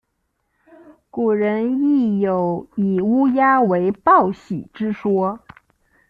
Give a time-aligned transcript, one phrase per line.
[1.11, 5.41] 古人亦有以乌鸦为报喜之说。